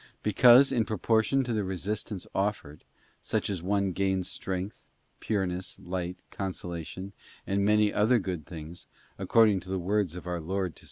Because, 0.23 0.71
in 0.71 0.83
proportion 0.83 1.43
to 1.43 1.53
the 1.53 1.63
resistance 1.63 2.25
offered, 2.33 2.83
such 3.21 3.51
an 3.51 3.63
one 3.63 3.91
gains 3.91 4.27
strength, 4.27 4.87
pureness, 5.19 5.77
light, 5.79 6.17
consolation, 6.31 7.13
and 7.45 7.63
many 7.63 7.93
other 7.93 8.17
good 8.17 8.47
things, 8.47 8.87
according 9.19 9.59
to 9.59 9.69
the 9.69 9.77
words 9.77 10.15
of 10.15 10.25
our 10.25 10.39
Lord 10.41 10.75
to 10.75 10.79
S. 10.79 10.79